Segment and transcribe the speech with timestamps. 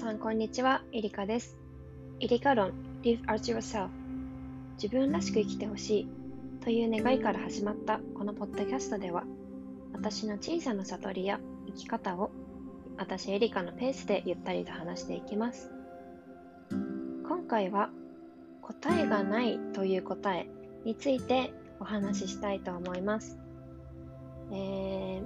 [0.00, 0.82] さん、こんにちは。
[0.92, 1.58] エリカです。
[2.20, 3.90] エリカ論 Live as yourself
[4.82, 6.08] 自分らしく生きてほしい
[6.64, 9.24] という願いから始まったこのポッドキャストでは
[9.92, 12.30] 私の小さな悟りや生き方を
[12.96, 15.70] 私エリカのペースでゆったりと話していきます。
[17.28, 17.90] 今回は
[18.62, 20.48] 答えがないという答え
[20.86, 23.38] についてお話ししたいと思います。
[24.50, 25.24] えー、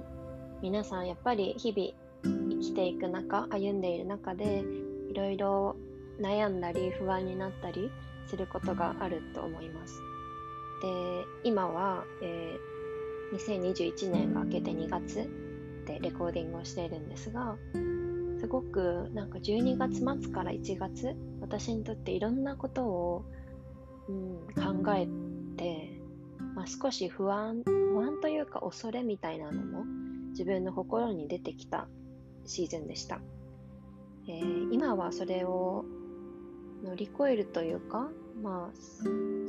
[0.61, 4.63] 皆さんやっぱり日々生きていく中歩んでいる中で
[5.09, 5.75] いろいろ
[6.19, 7.91] 悩んだり不安になったり
[8.27, 9.99] することがあると思います。
[10.81, 15.29] で今は、えー、2021年が明けて2月
[15.85, 17.55] でレコーディングをしているんですが
[18.39, 23.25] すごくなんか12月末から1月私にとっていろんなことを、
[24.09, 25.07] うん、考え
[25.57, 26.01] て、
[26.55, 29.85] まあ、少し不安不安というか恐れみたいなのも
[30.31, 31.87] 自分の心に出てきた
[32.45, 33.19] シーズンでした。
[34.27, 35.85] えー、今はそれを
[36.83, 38.09] 乗り越えるというか、
[38.41, 38.77] まあ、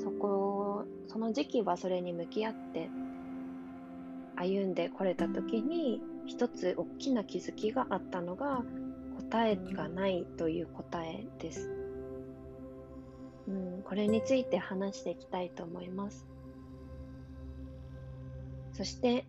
[0.03, 2.89] そこ、その時期はそれに向き合って
[4.37, 8.63] 歩んでこれた時に一つ大きな気づきがあったのが
[9.31, 11.71] 答えがないという答えです。
[13.49, 16.27] うん、これについて話していきたいと思います。
[18.73, 19.27] そして、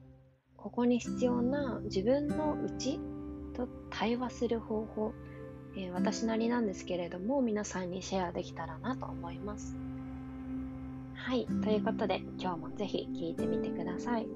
[0.58, 3.00] ここに必要な自分の内
[4.00, 5.14] 対話する方法、
[5.76, 9.76] えー、私なりなんですけれども皆さんにシェアできたらなと思います。
[11.16, 14.28] はい、ということで今日もぜひ聞いてみてください。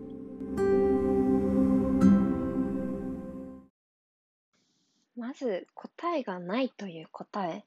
[5.15, 7.63] まず答えがないという答え。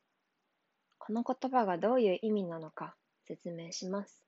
[0.99, 4.25] この言葉がどういう意味なのか説明します。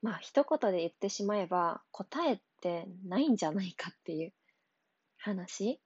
[0.00, 4.32] まあ一言で言ってしまえば答えってないんじゃないかっていう
[5.26, 5.80] 話、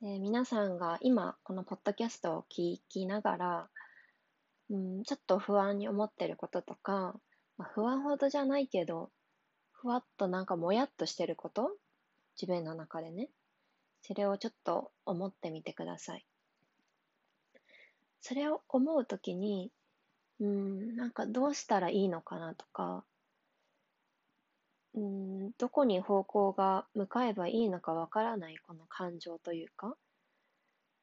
[0.00, 3.68] え、皆さんが今このポッドキャストを聞きながら、
[4.70, 7.16] うん、ちょっと不安に思ってることとか、
[7.58, 9.10] まあ、不安ほどじゃないけど
[9.72, 11.72] ふわっとなんかもやっとしてること？
[12.40, 13.28] 自分の中でね。
[14.02, 16.24] それをちょっと思ってみてください。
[18.20, 19.72] それを思うときに
[20.38, 23.02] うんなんかどうしたらいいのかなとか
[24.94, 29.96] うん、どこに方向が向かえばいいのかわからないこの感情というか、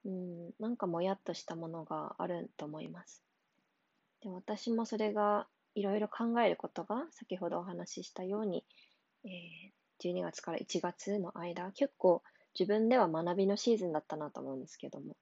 [0.05, 3.23] うん、なんかもやっとしたものがあると思います。
[4.21, 8.65] で私もそれがいろいろ考えることが先ほどお話ししたように、
[9.23, 12.23] えー、12月から1月の間結構
[12.59, 15.15] 自分では学びのシーズンだったなと思うんですけども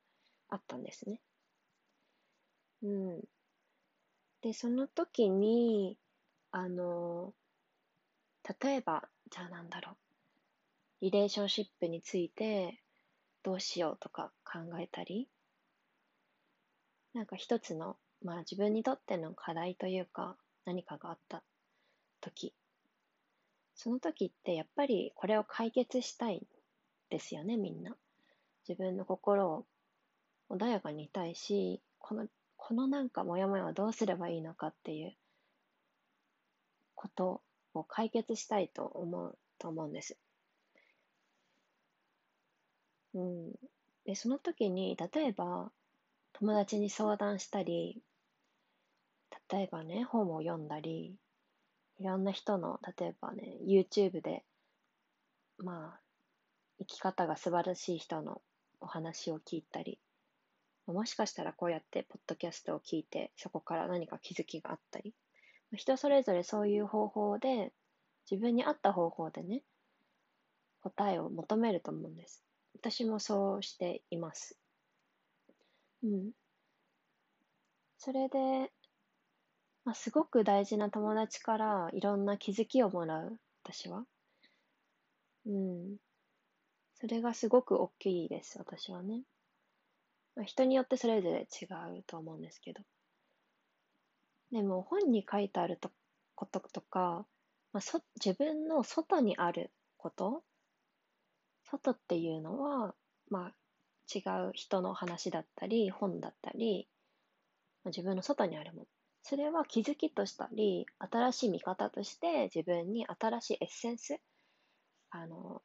[0.50, 1.20] あったんですね。
[2.84, 3.22] うん、
[4.42, 5.98] でその時に
[6.52, 7.34] あの
[8.62, 9.96] 例えば、じゃあなんだろう。
[11.02, 12.80] リレーションシップについて
[13.44, 15.28] どうしようとか考えたり、
[17.14, 20.36] なんか一つの、まあ自分にとっての課題というか
[20.66, 21.44] 何かがあった
[22.22, 22.54] 時、
[23.76, 26.46] その時ってやっぱりこれを解決したい
[27.10, 27.96] ですよね、みんな。
[28.68, 29.66] 自分の心を
[30.50, 35.14] 穏やかにいたいし、この、このなんかモヤモヤはどうすればいいのかっていう
[36.96, 37.42] こと
[37.80, 40.18] を解決したいと思うと思うんです。
[43.14, 43.52] うん、
[44.06, 45.72] でその時に例えば
[46.34, 48.02] 友達に相談したり
[49.50, 51.16] 例えばね本を読んだり
[52.00, 54.44] いろんな人の例えばね YouTube で
[55.58, 56.00] まあ
[56.80, 58.42] 生き方が素晴らしい人の
[58.82, 59.98] お話を聞いたり
[60.88, 65.14] もしかしたらこうやってポッドキャストを聞いてそこから何か気づきがあったり
[65.74, 67.74] 人それぞれそういう方法で
[68.30, 69.64] 自分に合った方法でね
[70.82, 72.44] 答えを求めると思うんです。
[72.76, 74.58] 私もそうしています。
[76.04, 76.32] うん。
[77.98, 78.72] それで、
[79.84, 84.06] まあ、すごく大事な友達からいろんな気づきをもらう私は。
[85.48, 85.98] うん。
[86.94, 89.24] それがすごく大きいです私はね、
[90.46, 91.66] 人によってそれぞれ違
[92.00, 92.82] うと思うんですけど。
[94.52, 95.92] でも本に書いてあると
[96.36, 97.26] こととか、
[97.74, 100.44] まあ、そ自分の外にあること
[101.64, 102.94] 外っていうのは、
[103.30, 103.54] まあ、
[104.14, 106.88] 違う人の話だったり本だったり、
[107.84, 108.86] まあ、自分の外にあるもの。
[109.24, 114.20] それは気づきとしたり新しい見方として自分に新しいエッセンス
[115.10, 115.64] あの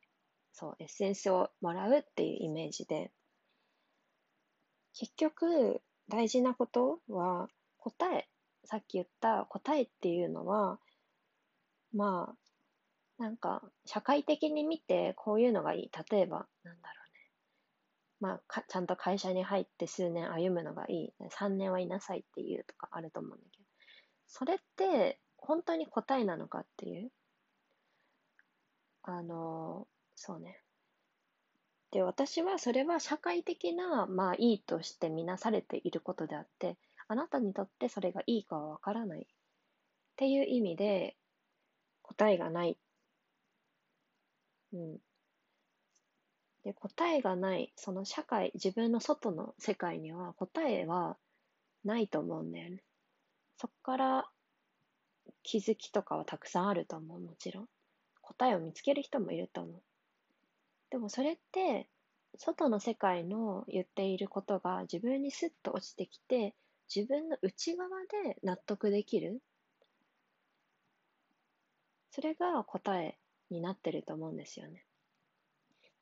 [0.54, 3.12] そうエッセンスをもらうっていうイメージで。
[4.92, 7.48] 結局大事なことは
[7.78, 8.28] 答え
[8.64, 10.78] さっき言った答えっていうのは、
[11.92, 12.34] ま
[13.18, 15.90] あ、なんか、社会的に見てこういうのがいい。
[16.10, 17.30] 例えば、なんだろうね。
[18.20, 21.14] まあか、ちゃんと会社に入って数年歩むのがいい。
[21.30, 23.64] 3年はいなさいっていうとかあると思うんだけど。
[24.26, 27.10] それって本当に答えなのかっていう？
[29.02, 30.62] あの、そうね。
[31.90, 36.76] で、私はそれは社会的な、まあいいとしてみなされていることであって、
[37.10, 39.24] あなたにとってそれがいいかはわからないっ
[40.14, 41.16] ていう意味で
[42.02, 42.78] 答えがない。
[44.72, 44.98] うん。
[46.62, 51.16] で、答えがない、その社会、自分の外の世界には答えは
[51.82, 52.84] ないと思うんだよね。
[53.56, 54.30] そこから
[55.42, 57.68] 気づきとかはたくさんあると思う、もちろん。
[58.22, 59.82] 答えを見つける人もいると思う。
[60.90, 61.88] でもそれって、
[62.36, 66.54] 外の世界の言っていることが自分にスッと落ちてきて、
[66.94, 67.88] 自分の内側
[68.24, 69.40] で納得できる？
[72.12, 73.18] それが答え
[73.50, 74.84] になってると思うんですよね。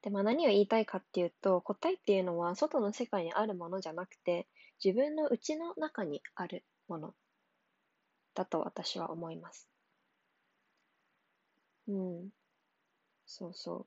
[0.02, 4.48] で、まあ何を言いたいかっていうと、答えっていうのは外の世界にあるものじゃなくて、
[4.82, 7.14] 自分の内の中にあるもの
[8.34, 9.68] だと私は思います。
[11.88, 12.30] うん。
[13.26, 13.86] そうそう。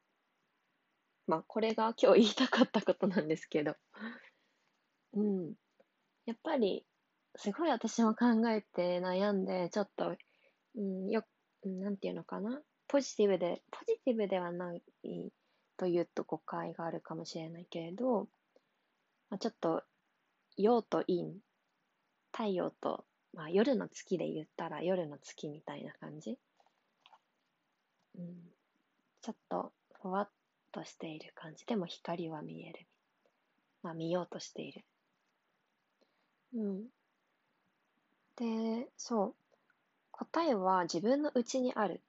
[1.28, 3.76] まあこれが今日言いたかったことなんですけど。
[5.14, 5.54] うん。
[6.26, 6.86] やっぱり、
[7.36, 10.16] すごい私も考えて悩んで、ちょっと、
[10.76, 11.24] うん、よ、
[11.66, 12.62] なんていうのかな？
[12.88, 14.84] ポジティブで、ポジティブではない
[15.78, 18.28] というと誤解があるかもしれないけれど、
[19.30, 19.84] まあ、ちょっと
[20.58, 21.32] 陽と陰
[22.34, 26.38] 太陽と、まあ、夜の月で言ったら夜の月みたいな感じ、
[28.18, 28.26] うん、
[29.22, 30.30] ちょっとふわっ
[30.74, 31.66] としている感じ。
[31.66, 32.88] でも光は見える、
[33.84, 34.84] まあ、見ようとしている、
[36.56, 36.84] うん、
[38.36, 39.36] でそう
[40.12, 42.02] 答えは自分の内にある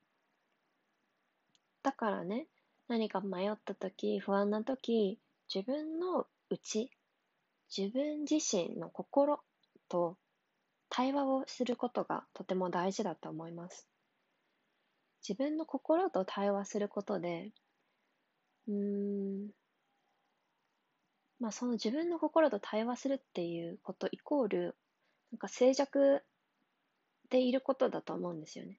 [1.82, 2.48] だからね
[2.88, 5.18] 何か迷った時、不安な時、
[5.52, 6.90] 自分の内、
[7.74, 9.40] 自分自身の心
[9.88, 10.18] と
[10.90, 13.88] 対話をすることがとても大事だと思います。
[15.26, 17.52] 自分の心と対話することで、
[18.68, 19.50] うーん、
[21.40, 24.76] まあその自分の心と対話するっていうことイコール、
[25.32, 26.22] なんか静寂
[27.30, 28.78] でいることだと思うんですよね。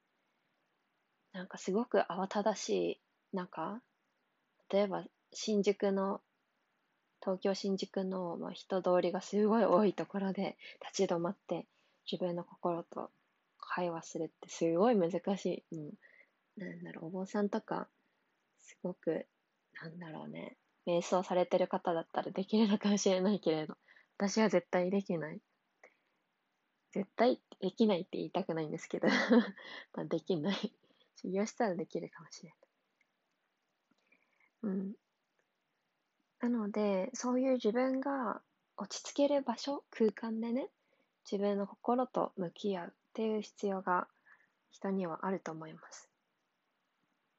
[1.33, 2.99] なんかすごく慌ただし
[3.33, 3.81] い中、
[4.71, 5.03] 例えば
[5.33, 6.21] 新宿の
[7.23, 11.65] 東京新宿の、まあ、人通りがすごい多いところで立ち止まって
[12.11, 13.09] 自分の心と
[13.57, 15.75] 会話するってすごい難しい。
[15.75, 15.93] うん、
[16.57, 17.87] なんだろう、お坊さんとか、
[18.59, 19.25] すごく、
[19.81, 23.75] なんだろうね、瞑想されてる方だったらできるのかもしれないけれど、
[24.17, 25.39] 私は絶対できない。
[26.93, 29.07] 絶対できないって言いたくないんですけど
[29.93, 30.73] まあできない。
[31.15, 32.57] 修行したらできるかもしれない。
[34.63, 34.95] うん。
[36.39, 38.41] なので、そういう自分が
[38.77, 40.69] 落ち着ける場所、空間でね、
[41.29, 44.07] 自分の心と向き合うっていう必要が
[44.69, 46.09] 人にはあると思います。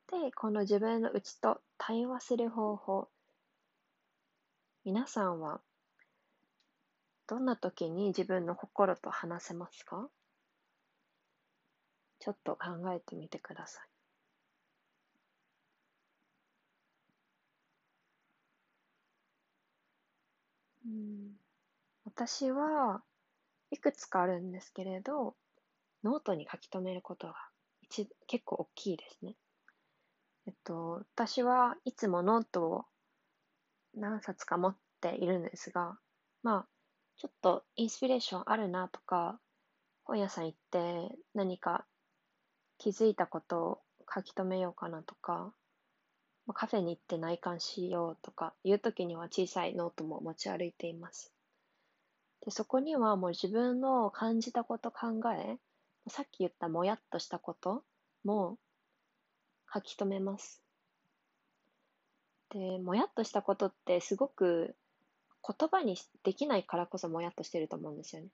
[0.09, 3.09] で、この自分の内と対話する方法、
[4.85, 5.61] 皆さんは
[7.27, 10.09] どんな時に自分の心と話せますか？
[12.21, 13.89] ちょっと考えてみてください。
[20.87, 21.33] うん、
[22.05, 23.03] 私は
[23.71, 25.35] いくつかあるんですけれど、
[26.03, 27.35] ノートに書き留めることが
[27.83, 29.35] 一結構大きいですね。
[30.47, 32.85] えっと、私はいつもノートを
[33.95, 35.99] 何冊か持っているんですが、
[36.43, 36.67] まあ、
[37.17, 39.39] ちょっとインスピレーションあるなとか、
[40.05, 41.87] 本屋さん行って何か
[42.79, 43.79] 気づいたことを
[44.13, 45.53] 書き留めようかなとか、
[46.53, 51.33] カフェに行って内観しようとかいう時には小さいノートも持ち歩いています。
[52.45, 55.57] でそこにはもう自分の感じたこと考え、
[56.11, 57.83] さっき言ったもやっとしたこと
[58.25, 58.59] も
[59.73, 60.63] 書き留めます。
[62.51, 64.77] で、もやっとしたことってすごく
[65.47, 68.29] 言葉にできないからこそもやっとしてると思うんですよね。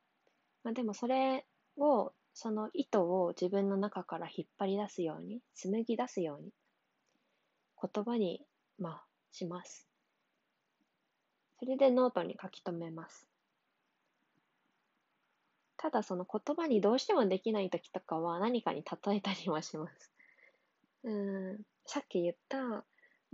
[0.62, 1.44] まあ、でもそれ
[1.76, 6.50] を、その意図を自分の中から引っ張り出すように、紡ぎ出すように
[7.82, 8.44] 言葉に、
[8.78, 9.88] まあ、します。
[11.58, 13.26] それでノートに書き留めます。
[15.76, 20.12] ただその言葉にどうしてもできない時とかは何かに例えたりはします。
[21.04, 22.84] うん、さっき言った、ま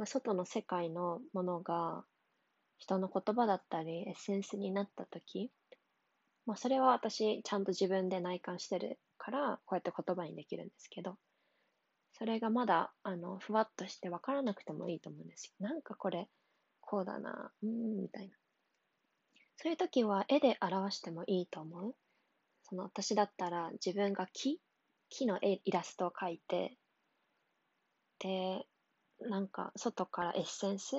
[0.05, 2.05] あ、外の世界のものが
[2.79, 5.51] 人の言葉だったりエッセンスになった時、
[6.47, 11.17] まあ、それは私ちゃんと自分で内観してるからこうやって言葉にできるんですけど
[12.19, 15.69] それがまだ、あの、ふわっとして分からなくてもいいと思うんですよ。
[15.69, 16.29] なんかこれ、
[16.81, 18.35] こうだな、うん、みたいな。
[19.57, 21.95] そういう時は絵で表してもいいと思う。
[22.63, 24.59] その私だったら自分が木
[25.11, 26.79] 木の絵イラストを描いて、
[28.19, 28.67] で、
[29.21, 30.97] なんか外からエッセンス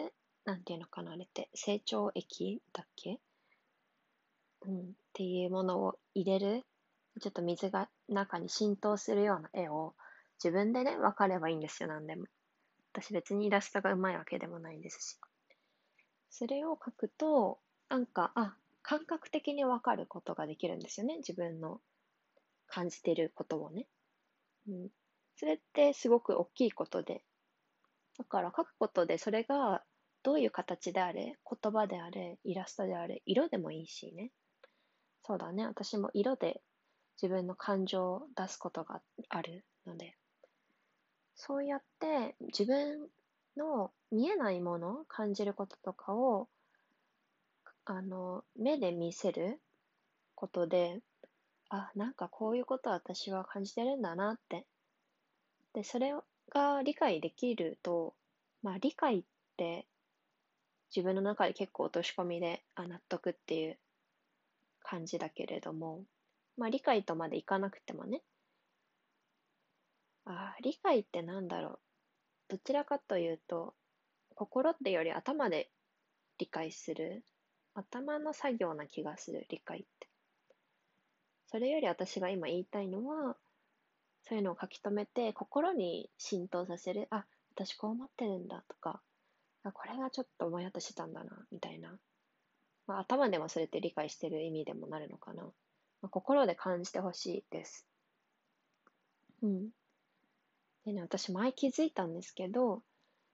[0.48, 3.20] なんていうのかなあれって、成長液だっけ？
[4.66, 6.64] うん、っていうものを入れる、
[7.20, 9.94] ちょっと水が中に浸透するような絵を
[10.42, 12.28] 自分でね、分かればいいんですよ、何でも。
[12.94, 15.18] 私別にイラストがうまいわけでもないんですし。
[16.30, 21.18] それを描くと、なんか、あ、感覚的に分かることができるんですよね。
[21.18, 21.82] 自分の
[22.68, 23.86] 感じてることをね。
[24.70, 24.90] うん。
[25.36, 27.22] それってすごく大きいことで。
[28.18, 29.84] だから書くことでそれが
[30.24, 34.32] どういう形であれ、言葉であれ、イラストであれ、色でもいいしね。
[35.24, 35.66] そうだね。
[35.66, 36.62] 私も色で
[37.22, 40.16] 自分の感情を出すことがあるので。
[41.36, 43.10] そうやって自分
[43.58, 46.48] の見えないもの、感じることとかを、
[47.86, 49.62] あの、目で見せる
[50.36, 51.02] ことで、
[51.70, 54.66] あ、なんかこういうこと私は感じてるんだなって。
[55.74, 56.14] で、それ
[56.50, 58.16] が理解できると、
[58.64, 59.24] まあ理解っ
[59.58, 59.86] て
[60.96, 63.78] 自分の中で結構落とし込みで、あ、納得っていう
[64.82, 66.04] 感じだけれども、
[66.58, 68.22] まあ理解とまでいかなくてもね、
[70.26, 71.80] あ理解ってなんだろう。
[72.50, 73.76] どちらかというと、
[74.36, 75.70] 心ってより頭で
[76.38, 77.24] 理解する。
[77.74, 80.08] 頭の作業な気がする、理解って。
[81.48, 83.38] それより私が今言いたいのは、
[84.24, 87.08] そういうのを書き留めて、心に浸透させる。
[87.10, 87.26] あ、
[87.56, 89.02] 私こう思ってるんだとか、
[89.72, 92.00] これがちょっとぼやっとしてたんだな、みたいな。
[92.88, 95.44] まあ、頭でもそれって理解してる意味でもなるのかな。
[95.44, 95.52] ま
[96.04, 97.86] あ、心で感じてほしいです。
[99.42, 99.70] うん。
[100.86, 102.82] でね、私前気づいたんですけど、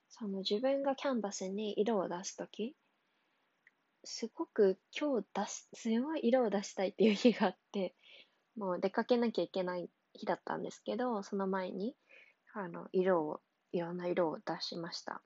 [0.09, 2.75] その自分がキャンバスに色を出すとき、
[4.03, 7.95] すごく今日出す、すごい色を出したいっていう日があって、
[8.57, 11.95] もう出かけなきゃいけない日だったんですけど、その前に、
[12.53, 15.23] あの、色を、いろんな色を出しました。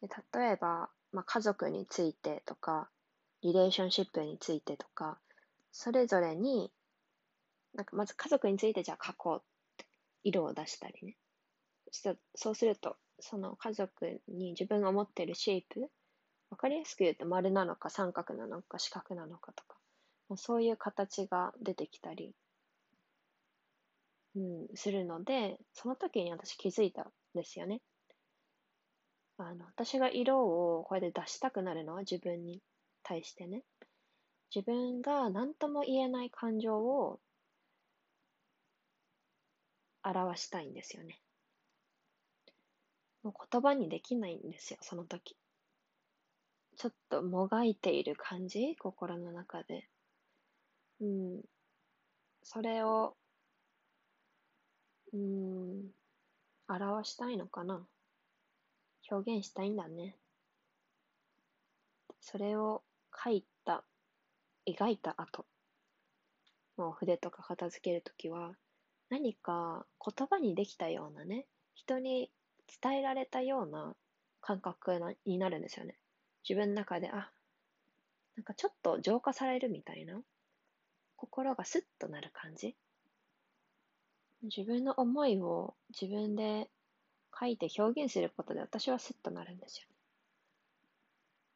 [0.00, 2.90] で例えば、まあ、家族についてとか、
[3.42, 5.18] リレーションシップについてとか、
[5.72, 6.72] それぞれに、
[7.74, 9.42] なんかまず家族についてじゃあ書こうっ
[9.76, 9.86] て
[10.24, 11.16] 色を出したりね。
[12.34, 15.90] そうすると、その家族に自分が持ってるシェイプ、
[16.50, 19.76] わかりやすく言うと丸なのか三角なのか四角なのかとか、
[20.28, 22.34] まあ、そういう形が出てきたり、
[24.36, 27.80] うん、するので、その時に私気づいたんですよね。
[29.38, 32.60] あの、私が色をこうやって出したくなるのは自分に
[33.02, 33.64] 対してね。
[34.54, 37.20] 自分が何とも言えない感情を
[40.02, 41.20] 表したいんですよね。
[43.22, 45.36] もう言葉にできないんですよ、その時。
[46.76, 49.86] ちょっともがいている感じ心の中で。
[51.00, 51.42] うん。
[52.42, 53.16] それを、
[55.12, 55.90] うん、
[56.68, 57.86] 表したいのかな
[59.10, 60.16] 表現したいんだね。
[62.20, 62.82] それを
[63.24, 63.84] 書いた、
[64.66, 65.46] 描いた後、
[66.76, 68.52] もう筆とか片付けるときは、
[69.08, 72.30] 何か言葉にできたようなね、人に
[72.82, 73.96] 伝えられたような
[74.40, 75.96] 感覚になるんですよね。
[76.48, 77.30] 自分の中で、あ、
[78.36, 80.20] なんかちょっと浄化されるみたいな、
[81.16, 82.76] 心がスッとなる感じ。
[84.42, 86.70] 自分の思いを自分で
[87.38, 89.88] 書いて表現することで私はスッとなるんですよ。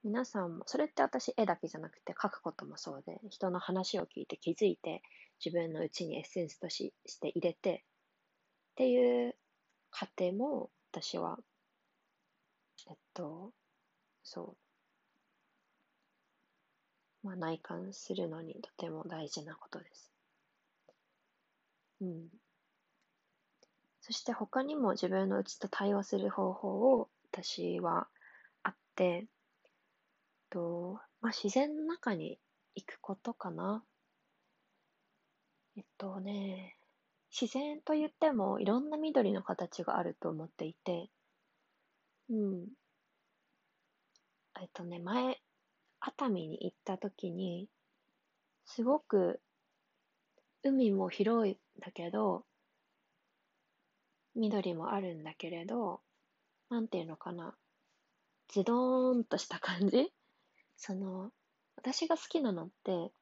[0.04, 5.02] 皆さんも、それって私絵だけじゃなくて書くこともそうで、人の話を聞いて気づいて、
[5.44, 7.84] 自分のうちにエッセンスとしして入れて、
[8.72, 9.36] っていう
[9.90, 11.38] 過程も私は、
[12.88, 13.52] えっと、
[14.24, 14.56] そ
[17.24, 20.12] う、まあ内観するのにとても大事なことです。
[22.00, 22.41] うん。
[24.02, 28.06] そして他にも自分のうちと対応する方法を私は
[28.62, 29.26] あって、
[30.50, 32.38] と、まあ、自然の中に
[32.76, 33.84] 行くことかな。
[35.76, 36.78] えっとね、
[37.30, 41.10] 自然と言ってもいろんな緑の形があると思っていて、
[42.28, 42.68] うん。
[44.60, 45.42] えっとね、前、
[46.00, 47.68] 熱海に行った時に、
[48.64, 49.40] すごく
[50.64, 52.44] 海も広いんだけど、
[54.34, 56.00] 緑もあるんだけれど、
[56.70, 57.54] なんていうのかな、
[58.48, 60.12] ズドーンとした感じ
[60.76, 61.30] その、
[61.76, 63.12] 私が好きなのって、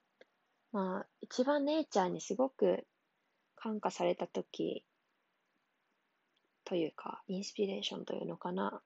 [0.73, 2.87] まあ、一番ネイチャーにすごく
[3.57, 4.85] 感化された時
[6.65, 8.81] というか、インスピレーションというのかな。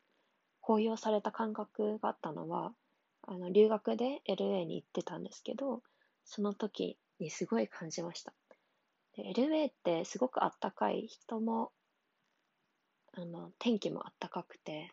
[0.61, 2.73] 高揚された感覚があったのは、
[3.27, 5.83] あの、留学で LA に行ってたんですけど、
[6.25, 8.33] その時にすごい感じました。
[9.19, 11.73] LA ってすごくあったかい、人も、
[13.17, 14.93] あの、天気もあったかくて、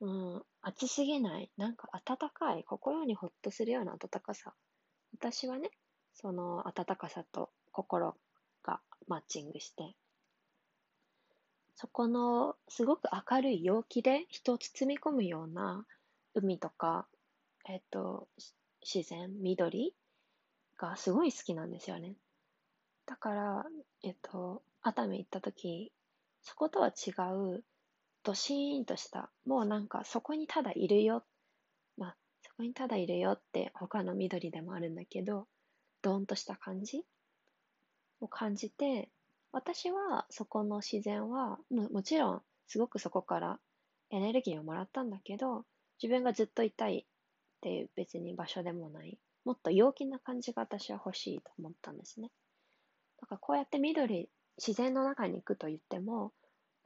[0.00, 4.54] うん、暑すぎない、なんか暖かい、心にほっとするような暖かさ。
[5.12, 5.70] 私はね、
[6.14, 8.16] その暖かさと心
[8.62, 9.94] がマッチングして、
[11.74, 15.86] そこのすごく明るい陽気で人を包み込むような
[16.34, 17.06] 海とか、
[17.68, 18.28] えっと、
[18.82, 19.94] 自然、緑
[20.78, 22.16] がすごい好きなんですよね。
[23.06, 23.66] だから、
[24.02, 25.92] えっと、熱海行った時、
[26.48, 27.62] そことは違う、
[28.24, 31.22] ドシーンとした、もうなんかそこにただいるよ。
[31.98, 35.46] まあ、そこにただいるよって他の緑でもあるんだけど、
[36.00, 37.04] ドーンとした感じ
[38.20, 39.10] を感じて、
[39.52, 43.58] 私はそこの自然はももちろんすごくそこから
[44.10, 45.64] エネルギーをもらったんだけど
[46.02, 47.04] 自分がずっといたいっ
[47.60, 49.18] ていう別に場所でもない。
[49.44, 52.30] もっと陽気な感じが私は欲しいと思ったんですね。
[53.20, 56.32] だからこうやって緑自然の中に行くと言っても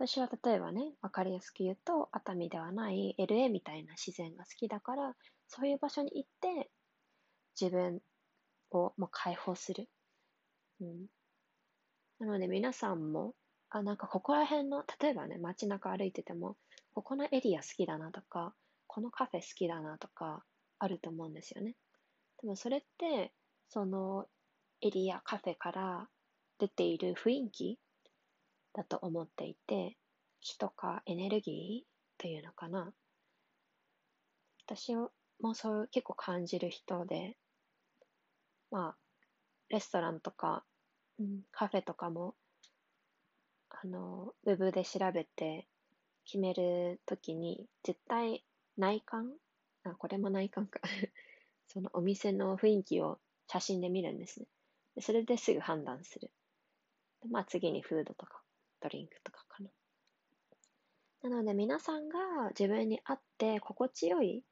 [0.07, 5.15] 私は例えばね分かりやすく言うと熱海ではない LA みたいな自然が好きだから
[5.47, 6.71] そういう場所に行って
[7.61, 8.01] 自分
[8.73, 9.89] をもう解放する、
[10.81, 11.07] うん、
[12.23, 13.35] なので皆さんも、
[13.69, 16.57] あ、なんかここら辺の、例えばね、街中歩いてても、
[16.95, 18.55] ここのエリア好きだなとか、
[18.87, 20.45] このカフェ好きだなとか、
[20.79, 21.75] あると思うんですよね。
[22.41, 23.33] でもそれって、
[23.69, 24.27] その
[24.83, 26.09] エリア、カフェから
[26.61, 27.79] 出ている雰囲気
[28.75, 29.97] だと思っていて、
[30.41, 32.93] 気とかエネルギーというのかな。
[34.67, 37.37] 私もそう結構感じる人で、
[38.71, 38.97] まあ、
[39.69, 40.65] レストランとか
[41.19, 42.35] うん、カフェとかも、
[43.71, 45.67] あの、ウェブで調べて
[46.25, 48.45] 決めるときに、絶対
[48.77, 49.33] 内観
[49.85, 50.81] あ、これも内観か
[51.69, 54.47] そのお店の雰囲気を写真で見るんですね。
[55.01, 56.31] それですぐ判断する。
[57.31, 58.42] まあ次にフードとか
[58.83, 59.71] ドリンクとかかな。
[61.23, 62.19] なので皆さんが
[62.59, 64.43] 自分に合って心地よい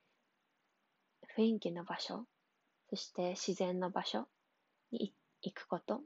[1.36, 2.26] 雰囲気の場所、
[2.90, 4.26] そして自然の場所
[4.92, 5.12] に
[5.42, 6.00] 行くこと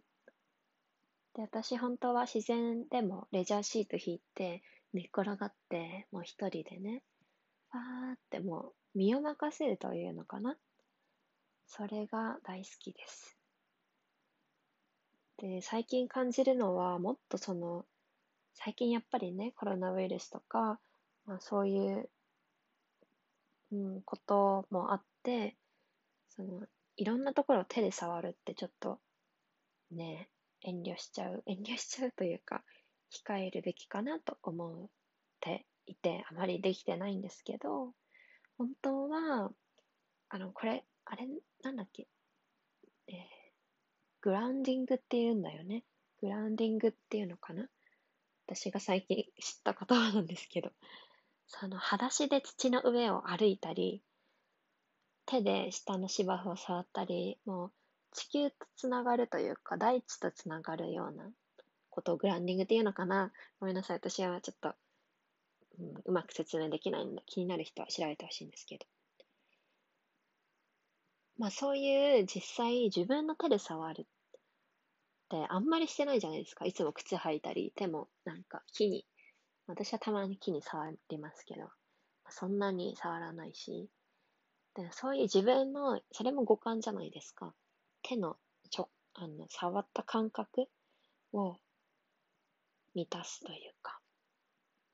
[1.34, 7.02] で、私本当は自然でもレジャーシート引いて寝っ転がってもう一人でね、
[7.72, 10.56] わーってもう身を任せるというのかな。
[11.66, 13.36] それが大好きです。
[15.38, 17.84] で、最近感じるのはもっとその、
[18.54, 20.80] 最近やっぱりね、コロナウイルスとか、
[21.26, 22.08] まあ、そういう、
[23.72, 25.56] うん、こともあって、
[26.30, 29.00] その、いろんなところを手で触るってちょっと、
[29.90, 30.28] ね、
[30.62, 32.62] 遠慮しちゃう、遠慮しちゃうというか、
[33.12, 34.88] 控えるべきかなと思っ
[35.40, 37.92] ていて、あまりできてないんですけど、
[38.56, 39.50] 本当は、
[40.28, 41.26] あの、これ、あれ、
[41.62, 42.06] なんだっけ、
[43.08, 43.14] えー、
[44.20, 45.84] グラウンディングって言うんだよね。
[46.20, 47.68] グラウンディングっていうのかな？
[48.46, 50.70] 私が最近知った言葉なんですけど、
[51.46, 54.02] その、裸足で土の上を歩いたり、
[55.26, 57.72] 手で下の芝生を触ったり、もう
[58.12, 61.30] 地球とつながるというか、大地とつながるような
[61.90, 63.32] ことをグランディングっていうのかな。
[63.60, 63.96] ごめんなさい。
[63.96, 64.74] 私はちょっと、
[65.78, 68.86] うん、うまく説明できないので、気になる人は調べてほしいんですけど。
[71.38, 74.06] まあそういう実際自分の手で触る
[75.34, 76.64] てあんまりしてないじゃないですか。
[76.64, 79.04] いつも靴履いたり、手もなんか木に、
[79.66, 81.68] 私はたまに木に触りますけど、
[82.28, 83.88] そんなに触らないし、
[84.76, 87.52] でそういう自分の、それも五感じゃないですか。
[88.02, 88.36] 手の
[88.70, 90.68] ちょあの触った感覚
[91.32, 91.56] を
[92.94, 93.98] 満たすというか。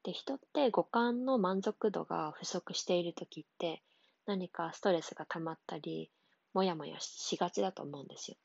[0.05, 3.83] で、人って五感の満足度が不足している時って
[4.27, 6.11] 何かストレスが溜まったり、
[6.55, 8.37] もやもやしがちだと思うんですよ。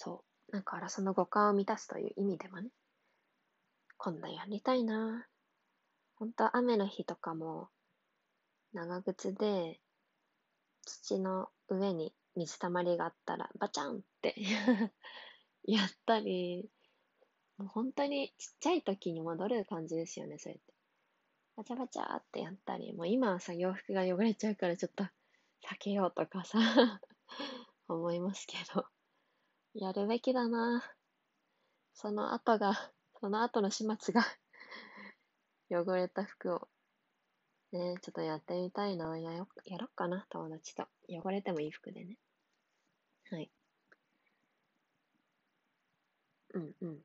[0.00, 0.52] そう。
[0.52, 2.68] だからその五感を満たすという意味でもね、
[3.96, 5.26] 今度やりたいな
[6.14, 7.68] 本当は雨の日とかも
[8.72, 9.80] 長靴で
[10.86, 14.36] 土の上に水たまりがあったら、バチャンって
[15.66, 16.70] やったり、
[17.56, 20.74] もう本当にちっちゃい時に戻る感じですよね、そうやって。
[21.56, 25.10] バチャバチャってやったり、もう今はさ、洋服が汚れちゃうからちょっと避
[25.80, 26.58] けようとかさ
[27.88, 28.86] 思いますけど、
[29.72, 30.84] やるべきだな
[31.92, 34.22] その後が、その後の始末が
[35.70, 36.68] 汚れた服を
[37.72, 39.18] ねちょっとやってみたいな。
[39.18, 39.38] やや
[39.78, 40.86] ろっかな、友達と。
[41.08, 42.18] 汚れてもいい服でね。
[43.30, 43.50] はい。
[46.54, 46.98] うんうん。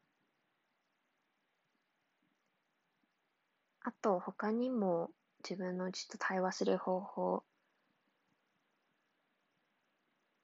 [3.81, 5.11] あと他にも
[5.43, 7.43] 自分の内と対話する方法、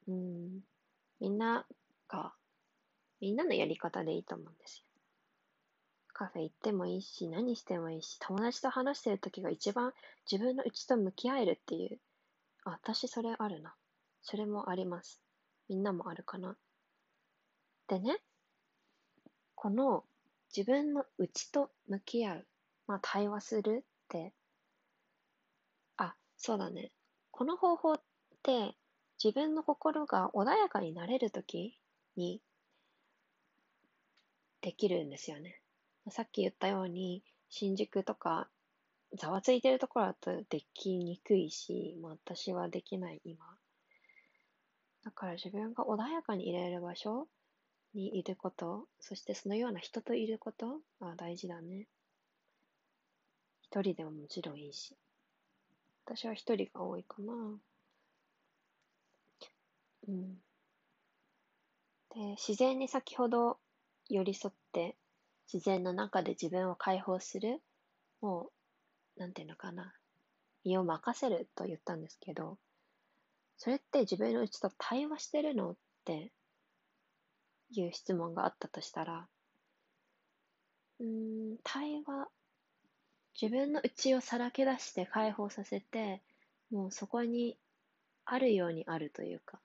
[0.06, 0.60] うん、
[1.20, 1.66] みんな
[2.10, 2.32] が、
[3.20, 4.84] みんなのやり方でいいと思うんですよ。
[6.12, 9.92] カフェ行ってもいいし、何してもいいし、友達と話してる時が一番
[10.30, 11.98] 自分の内と向き合えるっていう。
[12.64, 13.74] あ、私それあるな。
[14.22, 15.22] それもあります。
[15.68, 16.56] みんなもあるかな。
[17.88, 18.18] でね、
[19.54, 20.04] この
[20.54, 22.46] 自分の内と向き合う、
[22.86, 24.34] まあ対話するって、
[25.96, 26.92] あ、そうだね。
[27.30, 28.00] この方法っ
[28.42, 28.76] て
[29.22, 31.79] 自分の心が穏やかになれるとき
[32.20, 32.42] に
[34.60, 35.60] できるんですよね。
[36.10, 38.48] さっき言ったように、新宿とか
[39.14, 43.44] ざわついてるところだとできにくいし、まあ、私はできない今。
[45.02, 47.26] だから自分が穏やかにいられる場所
[47.94, 51.88] にいること、そしてそのような人といることが大事だね。
[53.62, 54.94] 一人でももちろんいいし。
[56.04, 57.32] 私は一人が多いかな。
[60.08, 60.49] うん。
[62.14, 63.58] で、自然に先ほど
[64.08, 64.96] 寄り添って
[65.52, 67.60] 自然の中で自分を解放する、
[68.20, 68.50] も
[69.16, 69.94] う、なんていうのかな、
[70.64, 72.58] 身を任せると言ったんですけど、
[73.56, 76.32] それって自分の内と対話してるのって
[77.70, 79.28] いう質問があったとしたら、
[81.00, 82.28] うん、対話、
[83.40, 86.22] 自分の内をさらけ出して解放させて、
[86.70, 87.58] もうそこに
[88.24, 89.60] あるようにあるというか、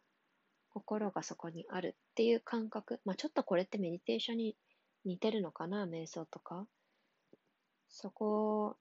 [0.75, 4.57] 心がそこにあるっていう感覚、まあちょっとこれってメディテーションに
[5.05, 6.67] 似てるのかな、瞑想とか。
[7.87, 8.75] そこ、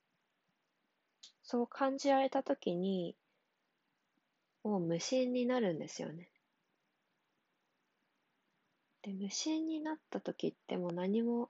[1.44, 3.14] そう感じられたときに、
[4.64, 6.28] もう無心になるんですよね。
[9.02, 11.48] で、無心になったときってもう何も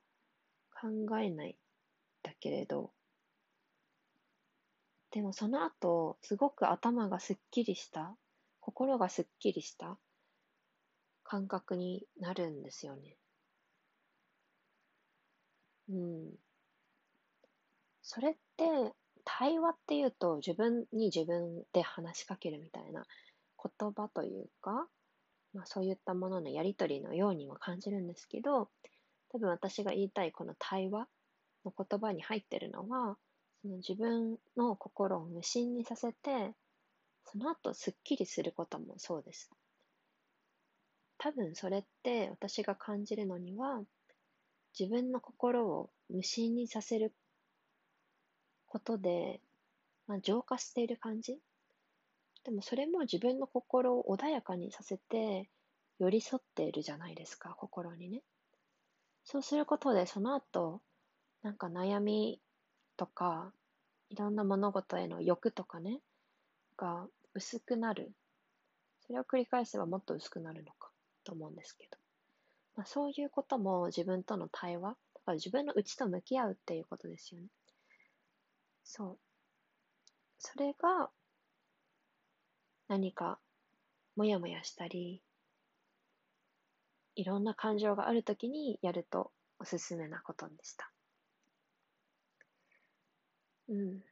[0.78, 0.88] 考
[1.20, 1.56] えない
[2.22, 2.90] だけれど、
[5.10, 8.14] でもその後、すごく頭がすっきりした、
[8.60, 9.96] 心がすっきりした
[11.24, 13.16] 感覚になるんですよね。
[15.88, 16.38] うん。
[18.02, 18.92] それって、
[19.24, 23.06] 対話っていうと自分に自分で話しかけるみたいな
[23.62, 24.86] 言葉というか、
[25.54, 28.68] まあそういったもののやりとりのようにも感じるんですけど、
[29.30, 31.08] 多分私が言いたいこの対話
[31.64, 33.16] の言葉に入ってるのは、
[33.62, 36.52] その自分の心を無心にさせて、
[37.24, 39.50] その後すっきりすることもそうです。
[41.24, 43.80] 多分それって私が感じるのには、
[44.78, 47.14] 自分の心を無心にさせる
[48.66, 49.40] ことで、
[50.06, 51.38] まあ、浄化している感じ
[52.44, 55.48] でもそれも自分の心を穏やかにさせて
[55.98, 58.20] 寄り添っているじゃないですか、心にね。
[59.24, 60.82] そうすることでその後、
[61.42, 62.38] なんか悩み
[62.98, 63.50] とか、
[64.10, 66.00] いろんな物事への欲とかね、
[66.76, 68.12] が薄くなる。
[69.06, 70.93] それを繰り返せばもっと薄くなるのか
[71.24, 71.98] と思うんですけど。
[72.76, 77.48] まあ、そういうことも自分との対話、だから自分の内と向き合うっていうことですよね。
[78.84, 79.18] そう。
[80.38, 81.10] それが
[82.88, 83.40] 何か
[84.16, 85.22] もやもやしたり、
[87.16, 90.92] いろんな感情があるときにやるとおすすめなことでした。
[93.68, 94.04] うん。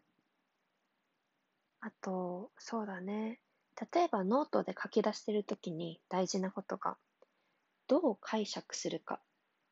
[1.80, 3.41] あと、そうだね。
[3.92, 6.96] 例えばノートで書き出しているときに大事なことが
[7.88, 9.20] どう解釈するか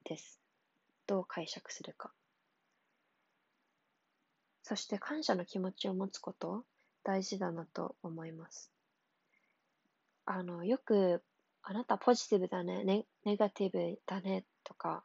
[0.05, 0.40] です。
[1.07, 2.12] どう解釈するか。
[4.62, 6.64] そして感謝の気持ちを持つこと
[7.05, 8.73] 大事だなと思います。
[10.27, 11.23] あの、よく、
[11.62, 15.05] あなたポジティブだね、ネネガティブだねとか、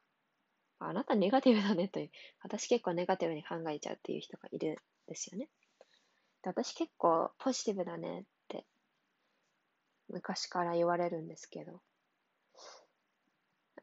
[0.80, 2.10] あなたネガティブだねという、
[2.42, 4.76] 私結構ネガティブに考えちゃうっていう人がいるん
[5.08, 5.50] ですよね。
[6.44, 8.26] で私結構ポジティブだね
[10.10, 11.82] 昔から言われるんですけど、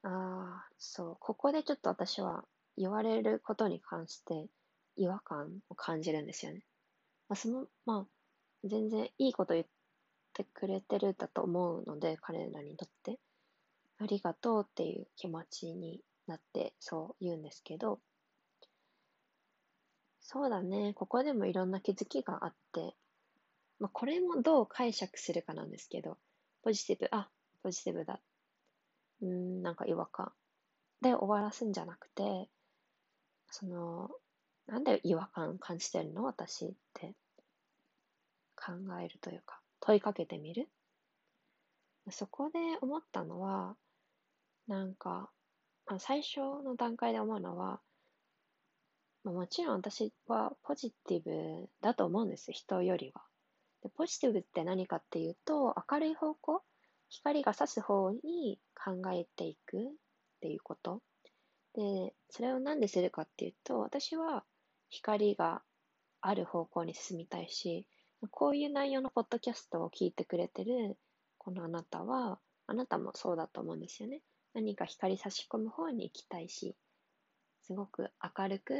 [0.03, 1.17] ああ、そう。
[1.21, 2.45] ここでちょっと私は
[2.77, 4.49] 言われることに関して
[4.97, 6.63] 違和感を感じるんですよね。
[7.29, 8.07] まあ、その、まあ、
[8.65, 9.67] 全然いいこと言っ
[10.35, 13.19] てくれてるだと思うので、彼らにとって。
[13.99, 18.01] ありがとうっていう気持ちになってそう言うんですけど、
[20.21, 20.95] そうだね。
[20.95, 22.95] ここでもいろんな気づきがあって、
[23.83, 26.17] まあ、これもどう解釈するかなんですけど、
[26.63, 27.29] ポジティブ、あ、
[27.65, 28.21] ポジティブだ。
[29.21, 30.33] うん、なんか違和感。
[31.01, 32.49] で終わらすんじゃなくて、
[33.51, 34.09] その、
[34.69, 36.23] なんで違和感感じてるの？
[36.23, 37.17] 私って。
[38.55, 40.69] 考えるというか、問いかけてみる？
[42.11, 43.75] そこで思ったのは、
[44.69, 45.29] なんか、
[45.87, 47.81] あ最初の段階で思うのは、
[49.25, 53.23] まあ、もちろん私はポジティブだと思うんです、人よりは。
[53.83, 56.63] でポジティブって何かっていうと、明るい方向、
[57.09, 59.81] 光が差す方に考えていくっ
[60.41, 61.03] ていうこと。
[61.75, 64.45] で、それを何でするかっていうと、私は
[64.89, 65.63] 光が
[66.21, 67.87] ある方向に進みたいし、
[68.31, 70.97] こういう内容のポッドキャストを聞いてくれてる
[71.39, 74.23] このあなたは、あなたもそうだと思うんですよね。
[74.55, 76.77] 何か光差し込む方に行きたいし、
[77.63, 78.75] すごく明るく、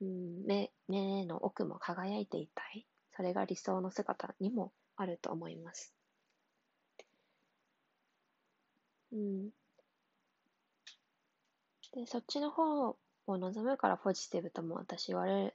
[0.00, 2.86] うん、目目の奥も輝いていたい。
[3.18, 5.92] それが理想の姿にもあると思います。
[9.10, 9.50] うん。
[11.92, 15.54] で、そっちの方を望むからポジティブとも私言われる、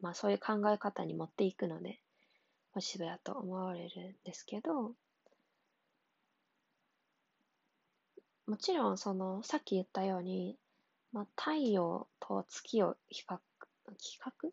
[0.00, 2.00] まあそういう考え方に持っていくので、
[2.72, 4.94] ポジティブだと思われるんですけど、
[8.46, 10.56] もちろんその、さっき言ったように、
[11.12, 13.36] まあ太陽と月を比較、
[13.98, 14.48] 比較？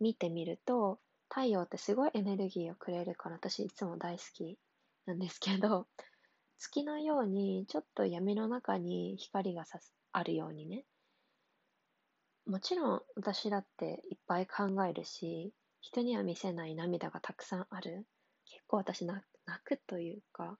[0.00, 0.98] 見てみると、
[1.30, 4.58] 太陽ってすごいエネルギーをくれるから私いつも大好き
[5.06, 5.86] なんですけど、
[6.58, 10.84] 月のようにちょっと闇の中に光がさすあるようにね。
[12.46, 18.06] もちろん私だっていっぱい考えるし、人には見せない涙がたくさんある。
[18.44, 19.24] 結構私泣
[19.64, 20.58] くというか、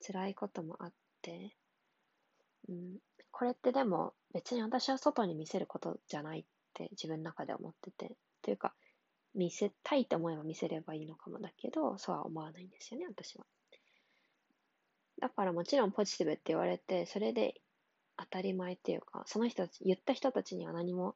[0.00, 1.54] 辛いこともあって、
[2.68, 2.98] うん、
[3.30, 8.74] これってでも別に私は外に見せることじゃないって自分の中で思ってて、というか、
[9.34, 13.46] 見せたいと思えば見せればいいのかもだけど、そうは思わないんですよね、私は。
[15.20, 17.60] だからもちろんポジティブって言われて、それで
[18.16, 21.14] 当たり前っていうか、その人たち、言った人たちには何も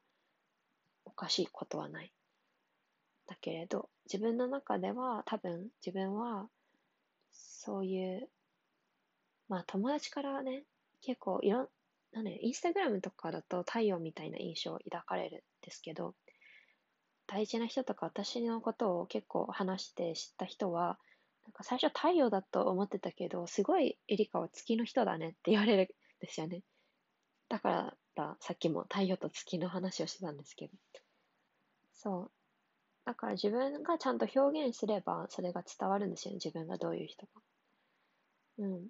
[1.05, 2.11] おかしいことはない。
[3.27, 6.49] だけれど、自分の中では多分自分は
[7.31, 8.29] そういう、
[9.47, 10.63] まあ友達からね、
[11.01, 11.69] 結構いろん
[12.11, 16.13] なね、インスタグラムとかだと太陽みたいな印象を抱かれるんですけど、
[17.33, 20.99] 大事な人とか私のことを結構話して知った人は、
[21.45, 25.87] なんか最初太陽だと思ってたけど、すごいエリカは月の人だねって言われるん
[26.21, 26.61] ですよね。
[27.49, 30.73] だからさっきも太陽と月の話をしてたんですけど。
[31.95, 32.31] そう。
[33.03, 36.35] だから自分がちゃんと表現すればそれが伝わるんですよね。
[36.35, 37.41] 自分がどういう人か。
[38.59, 38.87] うん。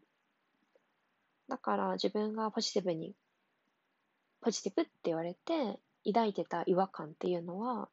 [1.47, 3.15] だから自分がポジティブに、
[4.41, 7.87] ポジティブって言われて抱いてた違和感っていうのは、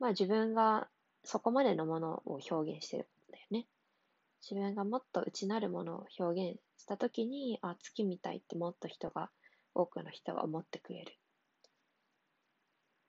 [0.00, 0.88] まあ自分が
[1.22, 3.66] そこまでのものを表現してるんだよね。
[4.42, 9.30] 自分がもっと内なるものを表現したときに、あ、月みたいってもっと人が、
[9.74, 11.12] 多くの人が思ってくれる。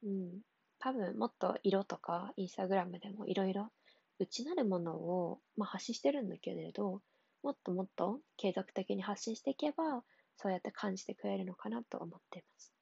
[0.04, 0.42] うん。
[0.80, 3.72] 多分もっと色とか、インスタグラムでもいろいろ
[4.20, 7.02] 内なるものを、まあ、発信してるんだけれど、
[7.44, 10.04] もっともっと継続的に発信していけば、
[10.36, 12.74] そうやって感じてくれるのかなと思っています。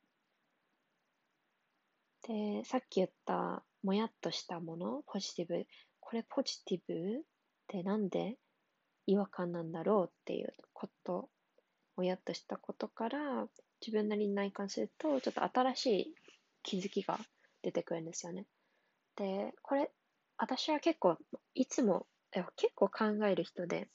[2.27, 5.65] で、さっき言ったもやっとしたもの、ポジティブ。
[5.99, 7.21] これポジティブっ
[7.67, 8.38] てなんで
[9.05, 11.29] 違和感なんだろうっていうこと、
[11.95, 13.47] もやっとしたことから
[13.82, 16.15] 自分なりに内観すると、ちょっと新しい
[16.63, 17.19] 気づきが
[17.62, 18.45] 出てくるんですよね。
[19.15, 19.91] で、これ、
[20.38, 21.17] 私は結構、
[21.53, 22.08] いつも、
[22.55, 23.89] 結構考える人で、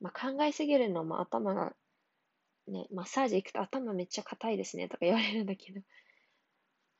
[0.00, 1.72] まあ、考えすぎるのも頭が、
[2.68, 5.80] ね、マッサージ行くと頭めっちゃ硬いですねとか言われるんだけど、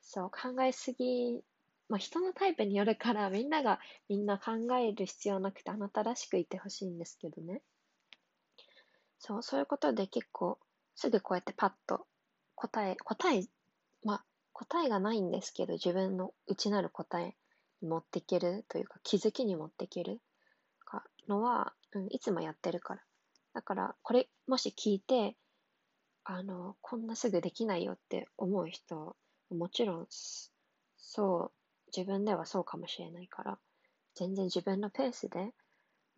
[0.05, 1.41] そう、考えすぎ
[1.87, 7.61] まあ、人のタイプによるからみんながみんな考える必要なくてあなたらしくいてほしいんですけどね。
[9.19, 10.57] そう、そういうことで結構
[10.95, 12.07] すぐこうやってパッと
[12.55, 13.43] 答え、答え、
[14.03, 17.35] まあ、答えがないんですけど自分の内なる答え
[17.81, 20.21] に持っていけるというか気づきに持っていける
[20.85, 23.01] かのは、うん、いつもやってるから。
[23.53, 25.35] だからこれもし聞いて
[26.23, 29.15] あの、こんなすぐできないよって思う人
[29.51, 30.07] もちろん
[30.97, 31.51] そう
[31.95, 33.57] 自分ではそうかもしれないから、
[34.15, 35.51] 全然自分のペースで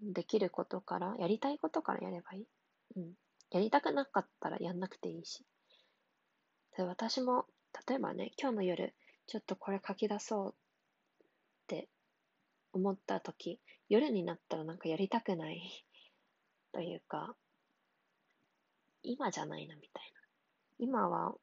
[0.01, 2.47] できることから、やりたいことからやればいい。
[2.95, 3.13] うん。
[3.51, 5.45] やりたくなかったらやんなくていいし。
[6.75, 7.45] で私も、
[7.87, 8.95] 例えばね、今日の夜、
[9.27, 11.27] ちょっとこれ書き出そうっ
[11.67, 11.89] て
[12.73, 13.59] 思った時、
[13.89, 15.85] 夜になったらなんかやりたくない
[16.71, 17.35] というか、
[19.03, 20.21] 今じゃないなみたいな。
[20.79, 21.35] 今は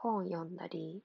[0.00, 1.02] 本読んだり、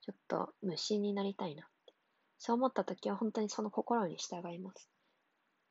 [0.00, 1.94] ちょっと無心になりたいなって。
[2.38, 4.88] そう思った時は本当にその心に従います。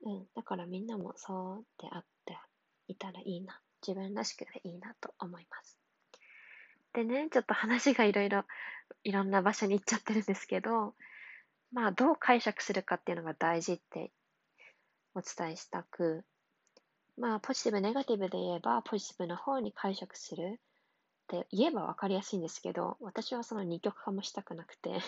[0.04, 0.26] うん。
[0.36, 2.38] だからみんなもそうであって
[2.88, 3.60] いたらいいな。
[3.86, 5.78] 自分らしくでいいなと思います。
[6.94, 8.46] でね、ちょっと話がいろいろ、
[9.04, 10.94] いろんな場所に行っちゃってるんですけど、
[11.72, 14.12] まあ、どう解釈するかっていうのが大事って
[15.16, 16.24] お伝えしたく、
[17.18, 20.60] まあ、ポジティブ、ネガティブで言えば、ポジティブの方に解釈する
[21.40, 25.00] って言えば分かりやすいんですけど、私はその二極化もしたくなくて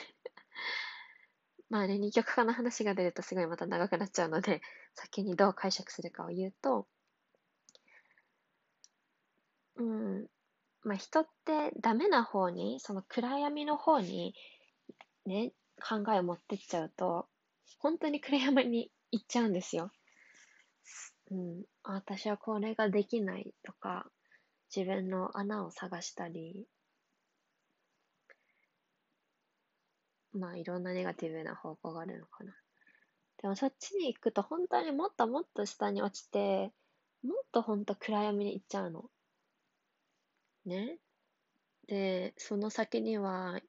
[1.69, 4.61] まあね、二極化の話が出るとすごいまた長くなっちゃうので、
[4.93, 6.87] 先にどう解釈するかを言うと、
[9.75, 10.27] うん、
[10.83, 14.33] まあ人ってダメな方に、その暗闇の方に
[15.25, 17.27] ね、考えを持ってっちゃうと、
[17.79, 19.91] 本当に暗闇に行っちゃうんですよ。
[21.31, 24.09] うん、私はこれができないとか、
[24.75, 26.67] 自分の穴を探したり、
[30.33, 32.53] まあいろんなネガティブな方向があるのかな。
[33.41, 36.73] でもそっちに行くと本当にもっともっと下に落ちて、
[37.23, 39.09] もっと本当暗闇に行っちゃうの。
[40.65, 40.99] ね。
[41.87, 43.59] で、その先には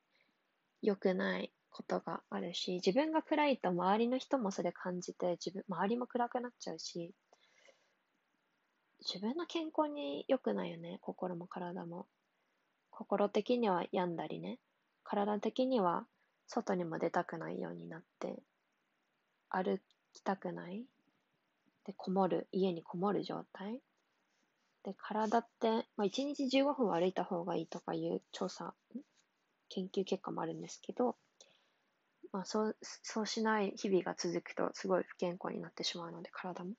[0.83, 7.15] 良くないことがあるし、自分が暗いと周りの人もそれ感じて、自分、周りも暗くなっちゃうし、
[9.01, 12.07] 自分の健康に良くないよね、心も体も。
[12.91, 14.59] 心的には病んだりね、
[15.03, 16.07] 体的には
[16.47, 18.43] 外にも出たくないようになって、
[19.49, 19.81] 歩
[20.13, 20.85] きたくない。
[21.85, 23.81] で、こもる、家にこもる状態。
[24.85, 28.75] で、体って、まあ、1日15分歩いた方がいいとかいう調査、
[29.69, 31.17] 研究結果もあるんですけど、
[32.33, 36.73] まあ、そう、そうしない日々が続くと、すごい不健康になってしまうので、体も。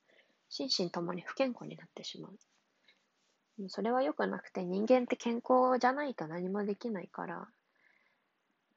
[0.49, 3.69] 心身ともに不健康になってしまう。
[3.69, 7.47] それは良くなくて人間って健康じゃないと何もできないから、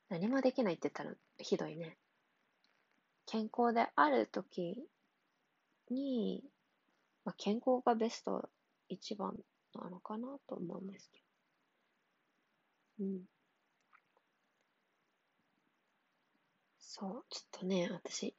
[0.09, 1.99] 何もできないって言ったらひどいね。
[3.27, 4.89] 健康である時
[5.91, 6.43] に、
[7.25, 8.49] まあ、健康がベスト
[8.89, 9.35] 一番
[9.75, 11.21] なのかなと思うんですけ
[12.99, 13.05] ど。
[13.05, 13.21] うん。
[16.79, 18.35] そう、ちょっとね、私、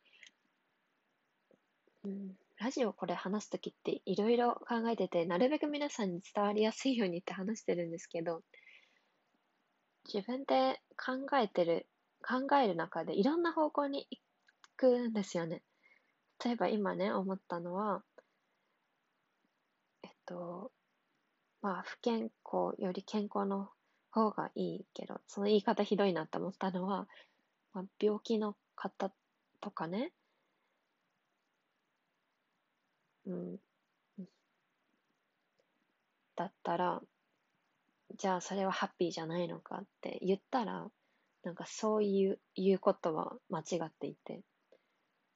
[2.04, 8.42] うん、ラジオこれ話すときっていろいろ考えてて、なるべく皆さんに伝わりやすいようにって話してるんですけど、
[10.14, 11.88] 自分で考えてる、
[12.22, 14.20] 考える中でいろんな方向に行
[14.76, 15.62] くんですよね。
[16.44, 18.04] 例えば今ね、思ったのは、
[20.04, 20.74] えっと、
[21.62, 23.70] まあ、不健康より健康の
[24.12, 27.08] 方がいいけど、その言い方ひどいなって思ったのは、
[27.74, 29.14] まあ、病気の方
[29.62, 30.12] とかね、
[33.30, 33.60] うん、
[36.36, 37.02] だったら、
[38.18, 40.90] じゃあそれはハッピーじゃないのかって言ったら、
[41.44, 44.42] なんかそういう言うことは間違っていて、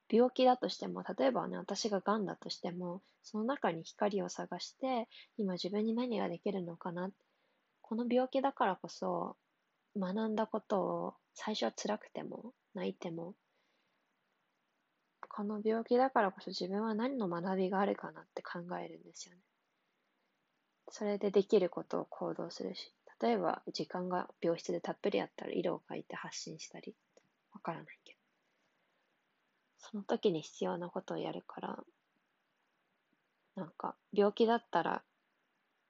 [0.10, 7.10] 病気だとしても、例えばね、私が癌だとしても、その中に光を探して、今自分に何ができるのかな。
[7.82, 9.38] この病気だからこそ、
[9.96, 13.36] 学んだことを最初は辛くても、泣いても、
[15.36, 19.42] この病気だからこそ自分は何の学びがあるかなって考えるんですよね。
[20.90, 26.96] それでできることを行動するし、例えば時間が病室でたっぷりあったら色を描いて発信したり、
[27.52, 28.20] わからないけど。
[29.80, 31.84] その時に必要なことをやるから、
[33.56, 35.02] なんか病気だったら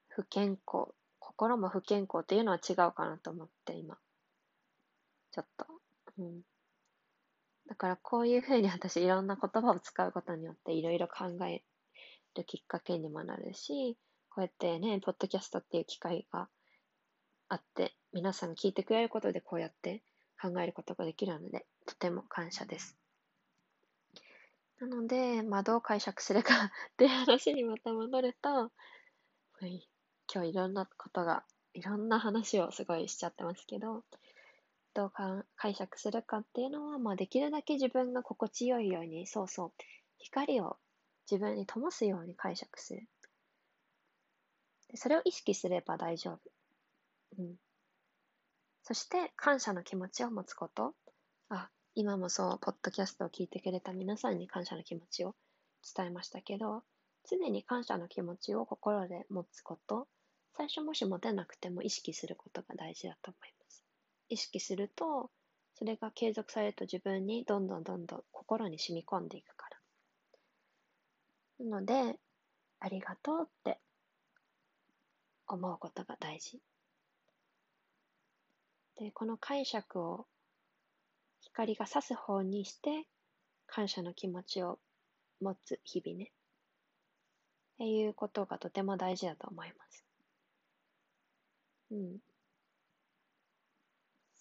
[0.08, 3.98] 不健康、心も不健康っていうのは違うかなと思って今。
[5.32, 5.66] ちょっと。
[6.18, 6.53] うん。
[7.68, 11.64] だからこういうふうに 私いろんな言葉を使うことによっていろいろ考え
[12.36, 13.98] るきっかけにもなるし、
[14.30, 16.50] こうやってね、ポッドキャストっていう機会が
[17.50, 20.02] あって、皆さん聞いてくれることでこうやって
[20.42, 22.98] 考えることができるので、とても感謝です。
[24.80, 28.70] なので、まあ、どう解釈するかっていう話にまた戻ると、は
[29.62, 29.88] い、
[30.34, 34.04] 今日いろんなことが、いろんな話をすごいしちゃってますけど、
[34.94, 39.72] どうか解釈するかっていうのは、まあ、できるだけ自分が心地よいように、そうそう、
[40.20, 40.78] 光を
[41.30, 43.08] 自分に灯すように解釈する。
[44.90, 46.40] でそれを意識すれば大丈夫。
[47.40, 47.56] うん。
[48.84, 50.94] そして、感謝の気持ちを持つこと。
[51.50, 55.36] あ、今もそう、ポッドキャストを聞いてくれた皆さんに感謝の気持ちを
[55.96, 56.84] 伝えましたけど、
[57.30, 60.08] 常に感謝の気持ちを心で持つこと、
[60.56, 63.63] 最初もし持てなくても意識することが大事だと思います。
[64.34, 65.32] 意識すると、
[65.76, 69.68] それが継続されると自分にどんどんどんどん心に染み込んでいくか
[71.60, 71.66] ら。
[71.66, 72.20] なので、
[72.80, 73.80] ありがとうって
[75.48, 76.60] 思うことが大事。
[78.98, 80.28] で、この解釈を
[81.42, 83.08] 光が差す方にして、
[83.68, 84.80] 感謝の気持ちを
[85.42, 86.32] 持つ日々ね。
[87.76, 90.06] っていうことがとても大事だと思います。
[91.92, 92.33] うん。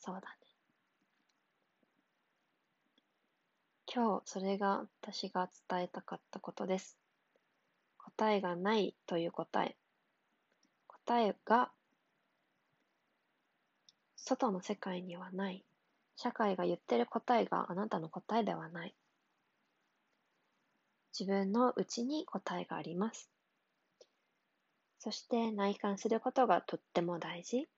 [0.05, 0.26] そうだね。
[3.86, 6.98] 今日それが私が伝えたかったことです。
[7.98, 9.76] 答えがないという答え。
[10.88, 11.70] 答えが
[14.16, 15.64] 外の世界にはない。
[16.16, 18.94] 社会が言ってる答えがあなたの答えではない。
[21.16, 23.30] 自分の内に答えがあります。
[24.98, 27.68] そして内観することがとっても大事。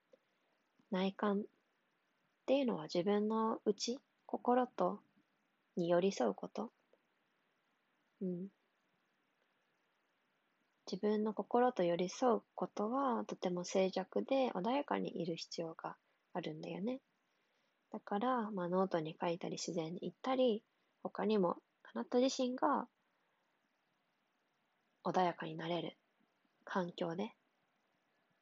[0.91, 1.45] 内観
[2.45, 5.01] っていうのは自分の内、心と
[5.76, 6.70] に寄り添うこと。
[8.20, 8.49] うん。
[10.86, 15.97] 自分の心と寄り添うことはとても静寂で穏やかにいる必要が
[16.34, 17.01] あるんだよね。
[17.90, 20.62] だから、まあ、ノートに書いたり自然に言ったり、
[21.03, 21.57] 他にも
[21.95, 22.86] あなた自身が
[25.03, 25.97] 穏やかになれる
[26.66, 27.30] 環境で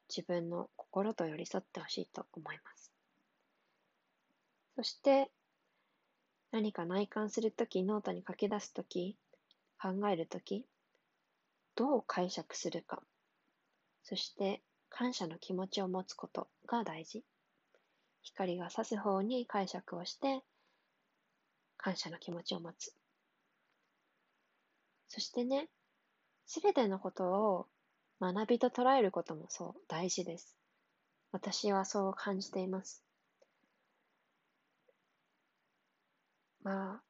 [0.09, 2.82] 自分の心と寄り添ってほしいと思います。
[4.77, 5.31] そして
[6.51, 9.17] 何か内観するとき、ノートに書き出すとき、
[9.81, 10.67] 考えるとき、
[11.75, 13.03] どう解釈するか、
[14.03, 17.25] そして感謝の気持ちを持つことが大事。
[18.23, 20.43] 光が差す方に解釈をして、
[21.79, 22.95] 感謝の気持ちを持つ。
[25.09, 25.69] そしてね、
[26.47, 27.67] すべてのことを
[28.21, 30.57] 学びと捉えることもそう大事です。
[31.33, 33.03] 私はそう感じています。
[36.63, 37.03] まあ、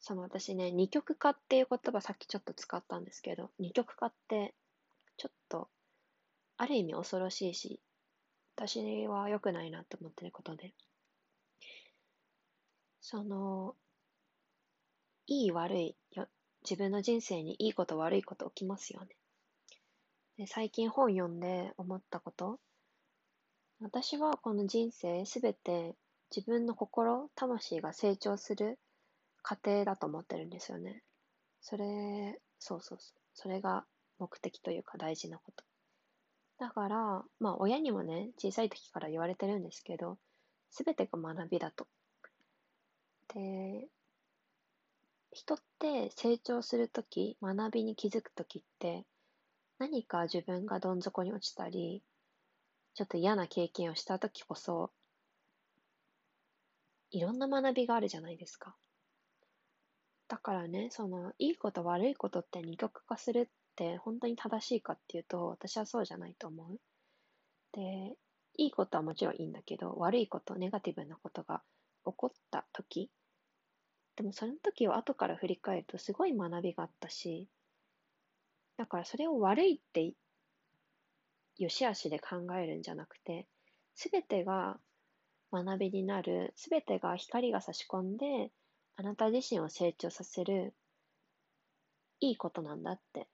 [0.00, 4.54] その私ね、二極化っていう言葉さっきちょっと使ったんですけど、二極化って
[5.16, 5.68] ちょっと
[6.56, 7.80] ある意味恐ろしいし、
[8.56, 10.72] 私は良くないなと思ってることで、
[13.00, 13.74] その、
[15.26, 16.28] いい悪いよ、
[16.62, 19.08] 自分の人生にいいこと悪いこと起きますよね。
[20.36, 22.58] で最近本読んで思ったこと、
[23.80, 25.94] 私はこの人生すべて
[26.34, 28.80] 自分の心、魂が成長する
[29.42, 31.04] 過程だと思ってるんですよね。
[31.60, 33.20] それ、そうそうそう。
[33.34, 33.84] それが
[34.18, 35.64] 目的というか大事なこと。
[36.58, 40.18] だから、まあ親にもね、小さい時から言われてるんですけど、
[40.70, 41.86] すべてが学びだと。
[43.32, 43.86] で、
[45.30, 49.04] 人って成長するとき、学びに気づくときって、
[49.78, 52.02] 何か自分がどん底に落ちたり、
[52.94, 54.90] ちょっと嫌な経験をしたときこそ、
[57.14, 58.74] いろんな学びがあるじゃないですか。
[60.26, 66.80] だからね、その、いいこと悪いことって二極化するって本当に正しいかっていうと、私はそうじゃないと思う。
[67.70, 68.16] で、
[68.56, 71.62] いいことはもちろんいいんだけど、悪いこと、ネガティブなことが
[72.04, 73.08] 起こった時、
[74.16, 77.48] でもその時を後から振り返るとすごい学びがあったし、
[78.76, 80.14] だからそれを悪いって
[81.58, 83.46] 良し悪しで考えるんじゃなくて、
[83.94, 84.78] すべてが
[85.62, 88.50] 学びになる、すべてが光が差し込んで、
[88.96, 90.74] あなた自身を成長させる
[92.20, 93.28] いいことなんだって。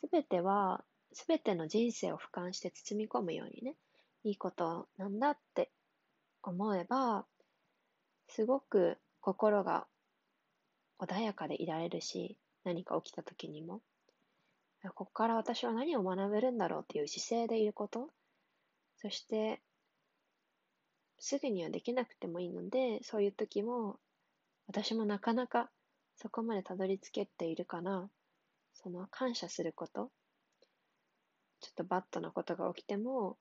[0.00, 3.76] すべては、すべての人生を俯瞰して包み込むようにね、
[4.22, 5.70] いいことなんだって
[6.42, 7.26] 思えば、
[8.28, 9.86] すごく心が
[10.98, 13.80] 穏やかでいられるし、何か起きた時にも。
[14.94, 18.10] ここから私は何を学べるんだろうっていう姿勢でいること。
[18.98, 19.62] そして、
[21.26, 23.98] すぐにはできなくてもいいので、そういう時も
[24.66, 25.70] 私もなかなか
[26.16, 28.10] そこまでたどり着けているかな。
[28.74, 30.10] その感謝すること。
[31.60, 33.38] ちょっとバットなことが起きても、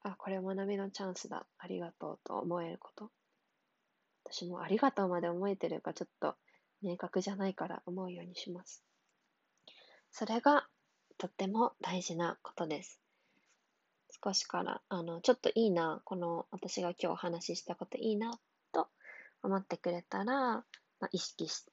[0.00, 1.44] あ、これ学びのチャンスだ。
[1.58, 3.10] ありがとうと思えること。
[4.24, 6.36] 私もありがとうまで思えてるかちょっと
[6.80, 8.82] 明確じゃないから思うようにします。
[10.10, 10.66] それが
[11.18, 13.01] とっても大事なことです。
[14.24, 18.38] 少しから、あの、ちょっといいな、この私が今日お話ししたこといいな
[18.72, 18.88] と
[19.42, 20.64] 思ってくれたら、ま
[21.02, 21.66] あ、意識し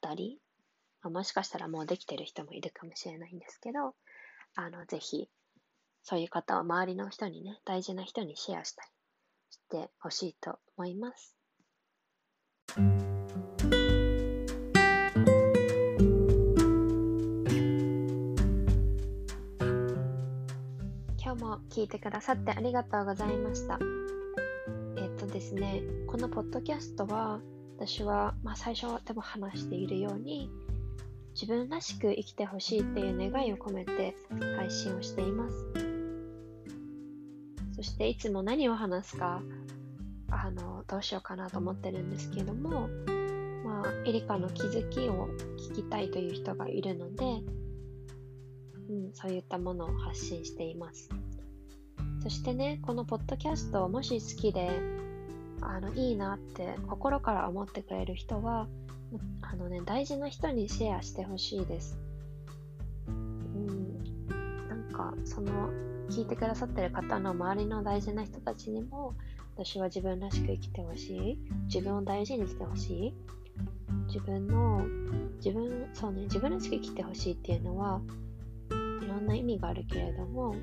[0.00, 0.38] たり、
[1.02, 3.94] まあ、もしかしたらもうできてる人もいるかもしれないんですけど、
[4.54, 5.28] あの、ぜひ、
[6.02, 8.88] そういう方を周りの人にね、大事な人にシェアしたり
[9.50, 11.36] してほしいと思います。
[21.70, 23.78] 聞いてくださってありがとうございました。
[25.20, 27.40] とですね、このポッドキャストは、
[27.76, 30.50] 私は、まあ、最初でも話しているように、
[31.34, 34.16] 自分らしく生きてほしいっていう願いを込めて
[34.56, 35.66] 配信をしています。
[37.76, 39.42] そしていつも何を話すか、
[40.30, 42.88] あの、どうしようかなと思ってるんですけども、
[43.62, 45.28] まあ、エリカの気づきを
[45.70, 47.24] 聞きたいという人がいるので、
[48.88, 51.10] うん、そういったものを発信しています。
[52.22, 54.70] そしてね、このポッドキャストをもし好きで、
[55.62, 58.66] あのいいなって心から思ってくれる人は
[59.42, 61.98] あの、ね、大事な人にシェアしてほしいです。
[63.08, 64.28] うん、
[64.68, 65.70] なんかその
[66.10, 69.14] 聞いてくださってる方の周りの大事な人たちにも、
[69.56, 71.38] 私は自分らしく生きてほしい。
[71.66, 73.14] 自分を大事にしてほしい。
[74.06, 74.82] 自分の、
[75.36, 78.00] 自分、そうね、自分らしく生きてほしいっていうのは、
[79.02, 80.54] いろんな意味があるけれども、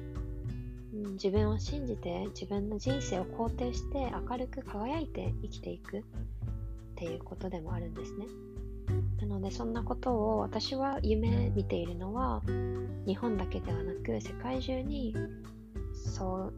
[1.04, 6.04] うん、自分を信じて自分の人生を肯定して明るく輝いて生きていくっ
[6.96, 8.26] ていうことでもあるんですね。
[9.22, 12.42] なのでそんなことを私は夢見ているのは
[13.06, 15.14] 日本だけではなく世界中に
[15.94, 16.54] そう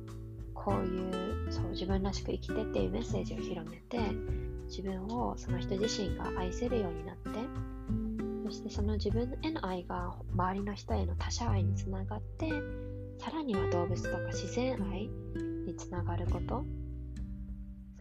[0.54, 4.00] こういうそう自分らしく生きてっていうメッセージを広めて
[4.68, 7.30] 自分をその人自身が愛せるようになって
[8.46, 12.52] そしてその自分への愛が周りの人への他者愛につながって
[13.20, 15.10] さらには動物とか自然愛
[15.66, 16.66] につながること。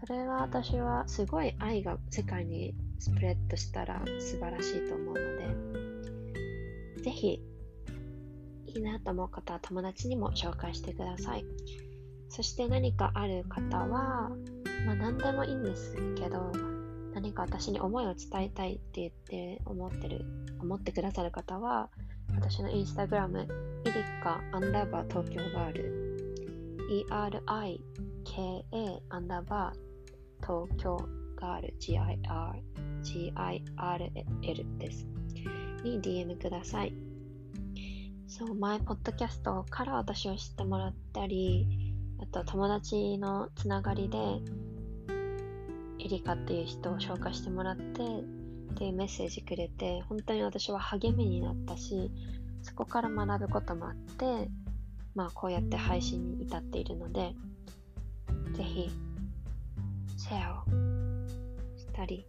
[0.01, 5.14] それは私はすごい愛が世界にスプレッドしたら素晴らしいと思うの
[6.97, 7.43] でぜひ
[8.66, 11.45] いいなと思う方は友達にも紹介してください。
[12.29, 14.31] そして何かある方は
[14.87, 16.53] まあ何でもいいんですけど
[17.14, 20.25] 何か私に思いを伝えたいって言って思ってる
[20.61, 21.89] 思ってくださる方は
[22.39, 26.39] 私のインスタグラム、イリカアンダーバー東京ガール、
[26.89, 27.80] ERIKA
[29.09, 30.97] アンダーバー東京
[31.34, 32.62] ガール、GIR、
[33.03, 35.05] GIRL です。
[35.82, 36.95] に DM ください。
[38.28, 41.66] そう、前、ポッドキャストから私を知ってもらったり、
[42.22, 44.16] あと友達のつながりで、
[45.99, 48.38] エリカっていう人を紹介してもらって、
[48.79, 52.12] っていうメッセージくれて、本当に私は励みになったし、
[52.62, 54.49] そこから学ぶこともあって、
[55.16, 57.35] まあこうやって配信に至っているので、
[58.53, 58.89] ぜひ、
[60.16, 60.64] シェアを
[61.76, 62.24] したり、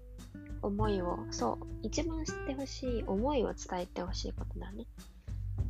[0.64, 4.86] 思いを、そう、一番知ってほしい思いを伝えてほしいことだね。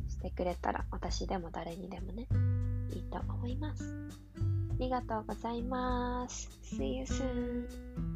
[0.08, 2.26] してくれたら、私でも誰にでもね、
[2.94, 3.84] いいと思います。
[4.38, 6.48] ありがとうございます。
[6.62, 8.09] See you soon